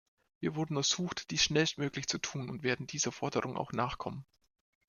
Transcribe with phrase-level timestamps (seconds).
[0.39, 4.25] Wir wurden ersucht, dies schnellstmöglich zu tun und werden dieser Forderung auch nachkommen.